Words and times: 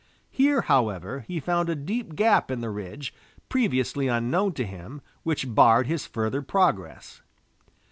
Here, 0.31 0.61
however, 0.61 1.25
he 1.27 1.39
found 1.39 1.69
a 1.69 1.75
deep 1.75 2.15
gap 2.15 2.49
in 2.49 2.59
the 2.61 2.71
ridge, 2.71 3.13
previously 3.49 4.07
unknown 4.07 4.53
to 4.53 4.65
him, 4.65 4.99
which 5.21 5.53
barred 5.53 5.85
his 5.85 6.07
further 6.07 6.41
progress. 6.41 7.21